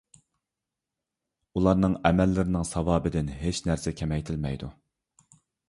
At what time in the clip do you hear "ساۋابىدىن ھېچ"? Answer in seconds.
2.71-3.63